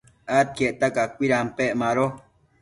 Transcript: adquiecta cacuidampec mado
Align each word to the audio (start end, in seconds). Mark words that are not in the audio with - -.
adquiecta 0.37 0.87
cacuidampec 0.97 1.69
mado 1.81 2.05